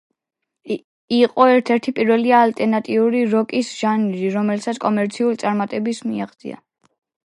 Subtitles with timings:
[1.17, 6.59] იყო ერთ-ერთი პირველი ალტერნატიული როკის ჟანრში, რომელმაც კომერციულ წარმატებას მიაღწია.